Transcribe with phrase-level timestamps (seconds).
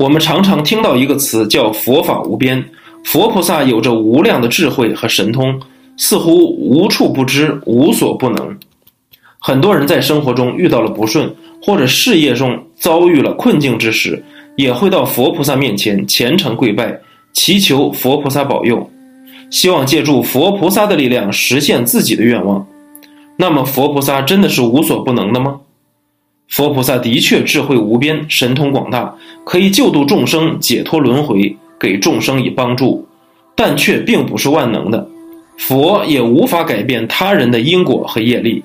[0.00, 2.64] 我们常常听到一个词叫“佛法无边”，
[3.04, 5.60] 佛菩萨有着无量的智慧和神通，
[5.98, 8.58] 似乎无处不知，无所不能。
[9.38, 11.30] 很多人在生活中遇到了不顺，
[11.62, 14.24] 或者事业中遭遇了困境之时，
[14.56, 16.98] 也会到佛菩萨面前虔诚跪拜，
[17.34, 18.90] 祈求佛菩萨保佑，
[19.50, 22.66] 希望借助佛菩萨的力量实现自己的愿望。
[23.36, 25.60] 那么，佛菩萨真的是无所不能的吗？
[26.50, 29.14] 佛菩萨的确智慧无边，神通广大，
[29.44, 33.06] 可以救度众生，解脱轮回，给众生以帮助，
[33.54, 35.08] 但却并不是万能的。
[35.56, 38.64] 佛也无法改变他人的因果和业力。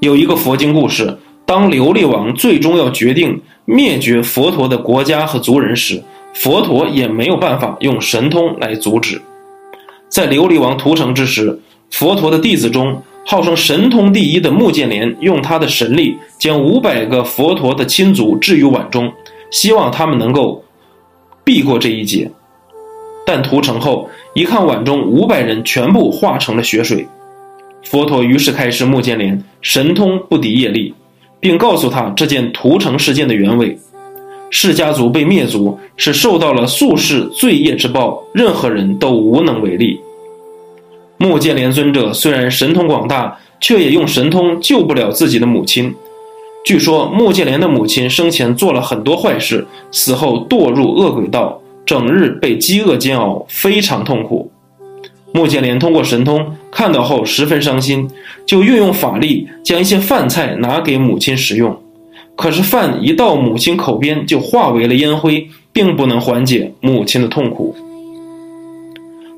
[0.00, 6.00] 有一个佛经故事：当琉璃王最终要决定灭绝佛陀的国家和族人时，
[6.32, 9.20] 佛陀也没有办法用神通来阻止。
[10.08, 11.58] 在琉璃王屠城之时，
[11.90, 13.02] 佛陀的弟子中。
[13.26, 19.10] 号称神通第一的穆建连，用他的神力将五百个佛陀的亲族置于碗中，
[19.50, 20.62] 希望他们能够
[21.42, 22.30] 避过这一劫。
[23.26, 27.06] 但屠城后，一看碗中五百人全部化成了血水，
[27.82, 30.94] 佛陀于是开示穆建连：神通不敌业力，
[31.40, 33.78] 并告诉他这件屠城事件的原委：
[34.50, 39.98] 释家族被灭族是受到了宿世罪业之报，任何人都无能为力。
[41.16, 45.94] 穆建连尊者虽然神通广大，却也用神通救不了自己的母亲。
[46.64, 54.50] 据说穆建连的母亲生前做了很多坏事，死后堕入恶鬼道，整日被饥饿煎熬，非常痛苦。
[55.32, 58.08] 穆建连通过神通看到后十分伤心，
[58.46, 61.76] 就运用法力将一些饭菜拿给母亲食用。
[62.36, 67.76] 可是饭一到母亲口边就化为了烟灰，并不能缓解母亲的痛苦。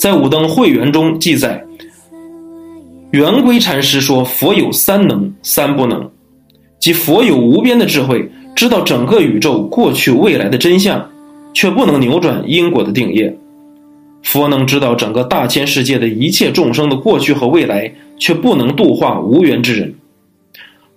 [0.00, 1.62] 在武登会元中记载。
[3.10, 6.10] 圆规禅师说：“佛有三能三不能，
[6.78, 8.26] 即佛有无边的智慧，
[8.56, 11.06] 知道整个宇宙过去未来的真相，
[11.52, 13.30] 却不能扭转因果的定业；
[14.22, 19.86] 佛能知道整个大千世界的一切众生的过去和未来，却不能度化无缘之人；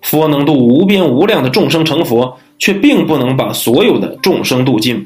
[0.01, 5.05] 佛能度无边无量的众生成佛，却并不能把所有的众生度尽。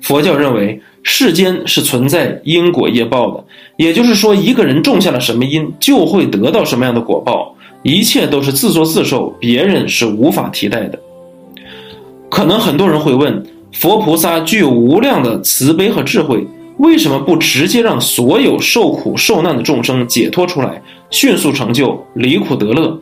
[0.00, 3.44] 佛教认为。”世间是存在因果业报的，
[3.76, 10.98] 也就是说，一个人种下了什么因，就会得到什么样的果报，一切都是自作自受，别人是无法替代的。
[12.28, 13.42] 可能很多人会问：
[13.72, 16.46] 佛菩萨具有无量的慈悲和智慧，
[16.78, 23.00] 为什么不直接让所有受苦受难的众生解脱出来，迅速成就离苦得乐，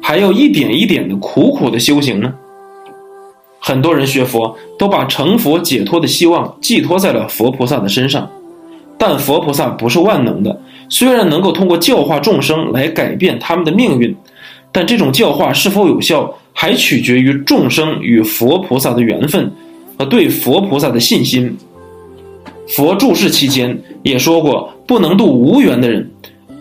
[0.00, 2.32] 还要一点一点的苦苦的修行呢？
[3.64, 8.28] 很多人学佛都把成佛解脱的希望寄托在了佛菩萨的身上，
[8.98, 10.60] 但佛菩萨不是万能的。
[10.88, 14.12] 虽然能够通过教化众生来改变他们的命运，
[14.72, 19.48] 但这种教化是否有效，还取决于众生与佛菩萨的缘分
[19.96, 21.56] 和对佛菩萨的信心。
[22.66, 26.10] 佛住世期间也说过，不能度无缘的人。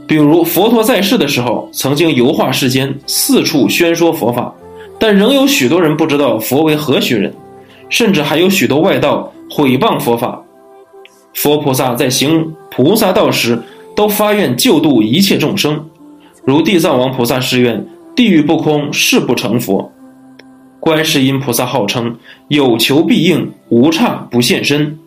[0.06, 4.54] 比如佛陀在世的时候，曾经游化世间，四处宣说佛法。
[5.02, 7.34] 但仍有许多人不知道佛为何许人，
[7.90, 10.40] 甚至还有许多外道毁谤佛法。
[11.34, 13.60] 佛菩萨在行菩萨道时，
[13.96, 15.84] 都发愿救度一切众生，
[16.46, 17.84] 如地藏王菩萨誓愿：
[18.16, 19.92] 地狱不空，誓不成佛。
[20.80, 22.16] 观世音菩萨号称
[22.50, 25.00] 有求必应，无差不现身。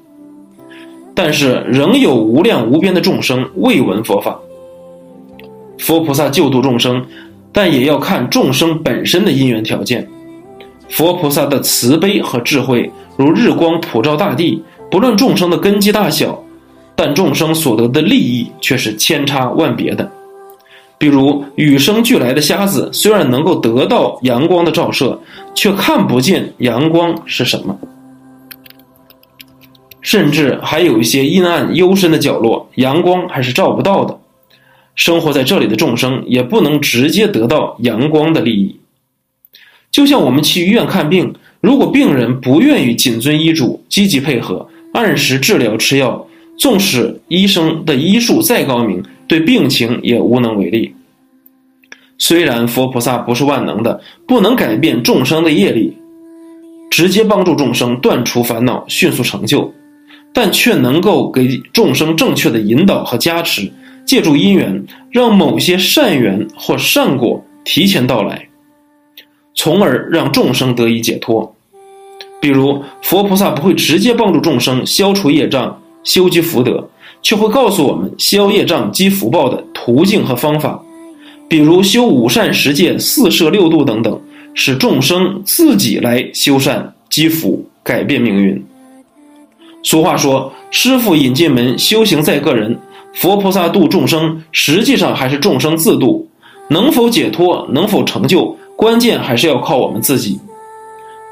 [1.15, 4.37] 但是仍有无量无边的众生未闻佛法。
[5.79, 7.07] 佛菩萨救度众生。
[7.55, 10.07] 但也要看众生本身的因缘条件。
[10.91, 16.39] 佛菩萨的慈悲和智慧如日光普照大地，不论众生的根基大小，
[16.95, 20.11] 但众生所得的利益却是千差万别的。
[20.99, 25.19] 比如与生俱来的瞎子，虽然能够得到阳光的照射，
[25.55, 27.77] 却看不见阳光是什么。
[30.01, 34.19] 甚至还有一些阴暗幽深的角落，阳光还是照不到的。
[34.95, 38.77] 生活在这里的众生也不能直接得到阳光的利益。
[39.91, 46.27] 就像我们去医院看病，如果病人不愿意谨遵医嘱、积极配合、按时治疗吃药，
[46.59, 50.95] 纵使医生的医术再高明，对病情也无能为力。
[52.19, 55.97] 虽然佛菩萨不是万能的，不能改变众生的业力，
[56.91, 59.73] 直接帮助众生断除烦恼、迅速成就，
[60.33, 63.71] 但却能够给众生正确的引导和加持。
[64.07, 68.49] 借助因缘，让某些善缘或善果提前到来，
[69.55, 71.55] 从而让众生得以解脱。
[72.41, 76.89] 比如，佛菩萨不会直接帮助众生消除业障、修积福德，
[77.23, 80.83] 却会告诉我们消业障积福报的途径和方法。
[81.49, 84.21] 比如修五善十戒、四摄六度等等，
[84.55, 87.65] 使众生自己来修善积福。
[87.85, 88.65] 改变命运。
[89.83, 92.75] 俗话说：“师傅引进门，修行在个人。
[93.15, 96.29] 佛菩萨度众生，实际上还是众生自度。
[96.69, 100.39] 能否解脱，能否成就，关键还是要靠我们自己。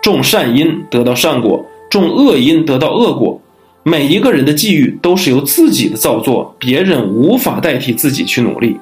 [0.03, 3.41] 种善因得到善果，种恶因得到恶果。
[3.83, 8.77] 每一个人的际遇都是由自己的造作，别人无法代替自己去努力。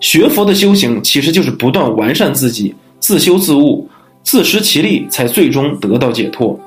[0.00, 3.88] 学佛的修行其实就是不断完善自己，自修自悟，
[4.22, 6.58] 自食其力，才最终得到解脱。”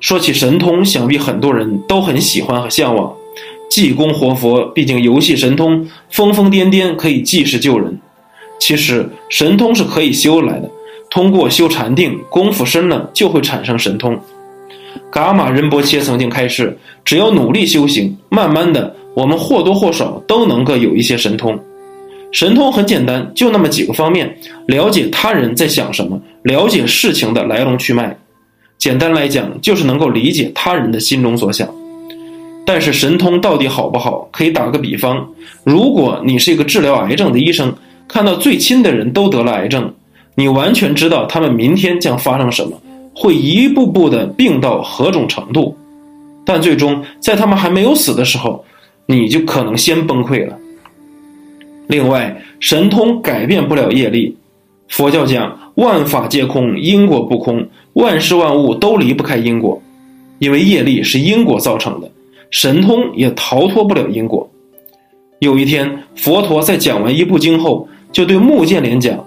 [0.00, 3.12] 说起神通，想必很多人都很喜欢和向往。
[3.70, 7.98] 济公活佛，毕竟游戏神通，疯疯癫癫可以济世救人。
[8.58, 10.68] 其实神通是可以修来的，
[11.08, 14.18] 通过修禅定，功夫深了就会产生神通。
[15.08, 21.58] 噶玛仁波切曾经开示，只要努力修行，慢慢的，我们或多或少都能够有一些神通。
[22.32, 28.16] 神通很简单，就那么几个方面：了解他人在想什么，了解事情的来龙去脉。
[28.78, 31.68] 简单来讲，就是能够理解他人的心中所想。
[32.72, 34.28] 但是神通到底好不好？
[34.30, 35.26] 可以打个比方，
[35.64, 37.74] 如果你是一个治疗癌症的医生，
[38.06, 39.92] 看到最亲的人都得了癌症，
[40.36, 42.80] 你完全知道他们明天将发生什么，
[43.12, 45.76] 会一步步的病到何种程度。
[46.44, 48.64] 但最终在他们还没有死的时候，
[49.04, 50.56] 你就可能先崩溃了。
[51.88, 54.36] 另外，神通改变不了业力。
[54.86, 57.66] 佛教讲万法皆空，因果不空。
[57.94, 59.82] 万事万物都离不开因果，
[60.38, 62.08] 因为业力是因果造成的，
[62.50, 64.48] 神通也逃脱不了因果。
[65.38, 69.18] 有一天，佛陀在讲完一部经后，就对穆建连讲：“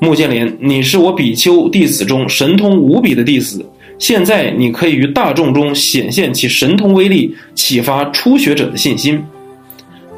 [0.00, 3.64] 穆建连，你是我比丘弟子中神通无比的弟子，
[3.98, 9.22] 现在你可以于大众中显现其神通威力，启发初学者的信心。”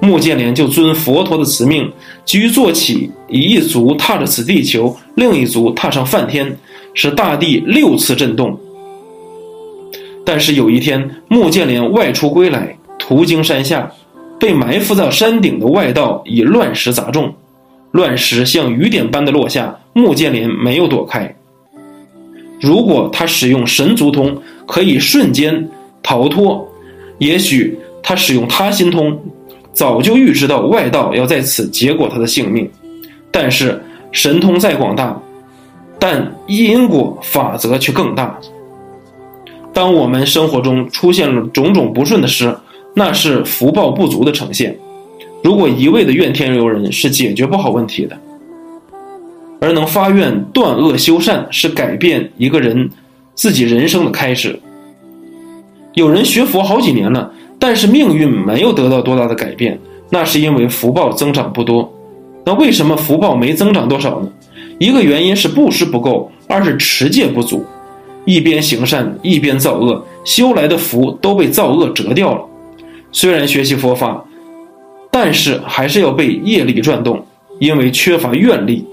[0.02, 1.90] 穆建连就遵佛陀的慈命，
[2.24, 6.56] 居坐起，以一足踏着此地球，另一足踏上梵天。
[6.92, 8.58] 使大地六次震动。
[10.24, 13.90] 但是有一天，穆建连外出归来，途经山下，
[14.38, 17.32] 被埋伏在山顶的外道以乱石砸中，
[17.92, 19.76] 乱石像雨点般的落下。
[19.92, 21.34] 穆建连没有躲开。
[22.60, 25.68] 如果他使用神足通，可以瞬间
[26.02, 26.64] 逃脱；
[27.18, 29.18] 也许他使用他心通，
[29.72, 32.70] 早就预知到外道要在此结果他的性命。
[33.32, 33.82] 但是
[34.12, 35.20] 神通再广大。
[35.98, 38.38] 但因果法则却更大。
[39.72, 42.56] 当我们生活中出现了种种不顺的事，
[42.94, 44.76] 那是福报不足的呈现。
[45.42, 48.18] 如果一味的怨天尤人，是解决不好问题的。
[49.60, 52.90] 而能发愿断恶修善，是改变一个人
[53.34, 54.58] 自己人生的开始。
[55.94, 59.78] 有人学佛好几年了，但是命运没有得到多大的改变，
[60.10, 61.92] 那是因为福报增长不多。
[62.44, 64.28] 那为什么福报没增长多少呢？
[64.78, 67.64] 一个原因是布施不够，二是持戒不足，
[68.24, 72.44] 一边行善一边造恶，修来的福都被造恶折掉了。
[73.12, 74.24] 虽然学习佛法，
[75.10, 77.24] 但是还是要被业力转动，
[77.58, 78.84] 因为缺乏愿力。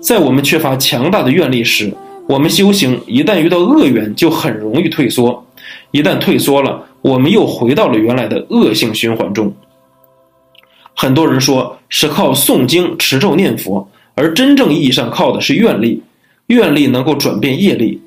[0.00, 1.92] 在我们缺乏强大的愿力时，
[2.28, 5.44] 我们修行一旦遇到恶缘，就很容易退缩。
[5.92, 9.52] 一旦退缩了，我们又回到了原来的恶性循环中。
[10.94, 13.88] 很多人说是靠诵经、持咒、念佛。
[14.16, 16.00] 而真正意义上靠的是愿力，
[16.46, 18.00] 愿力能够转变业力。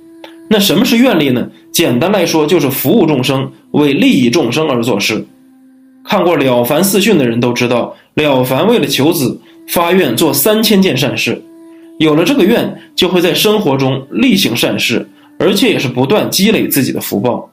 [0.49, 1.49] 那什么是愿力呢？
[1.71, 5.25] 简单来说，就是服务众生，为利益众生而做事。
[6.05, 11.41] 看过《了凡四训》的人都知道，了凡为了求子，发愿做三千件善事。
[11.99, 15.05] 有了这个愿，就会在生活中力行善事，
[15.37, 17.49] 而且也是不断积累自己的福报。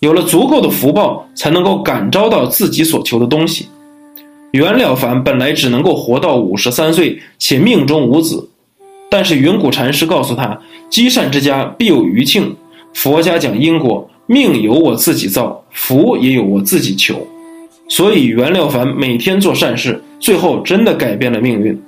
[0.00, 3.68] 有了足够的福报，才能够感召到自己所求的东西。
[4.50, 8.48] 袁了凡本来只能够活到五十三岁，且命中无子，
[9.14, 10.58] 但是云谷禅师告诉他
[10.90, 12.52] ：“积善之家必有余庆。”
[12.92, 17.24] 佛家讲因果，命由我自己造，福也有我自己求。
[17.88, 21.80] 所以袁了凡每天做善事，最后真的改变了命运，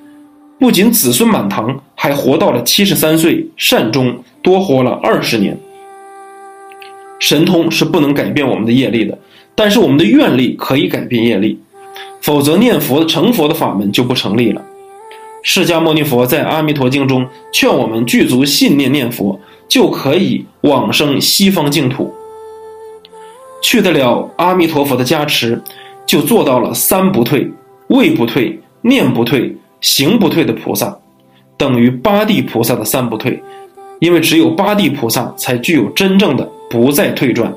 [0.60, 5.58] 不仅子孙满堂，还活到了七十三岁，善终，多活了二十年。
[7.18, 9.18] 神通是不能改变我们的业力的，
[9.56, 11.58] 但是我们的愿力可以改变业力。
[12.20, 14.62] 否则，念佛成佛的法门就不成立了。
[15.48, 19.38] 释迦牟尼佛在《阿弥陀经》中劝我们具足信念念佛，
[19.68, 22.12] 就可以往生西方净土，
[23.62, 25.62] 去得了阿弥陀佛的加持，
[26.04, 27.48] 就做到了三不退：
[27.90, 30.98] 位不退、念不退、行不退的菩萨，
[31.56, 33.40] 等于八地菩萨的三不退。
[34.00, 37.54] 因为只有八地菩萨才具有真正的不再退转。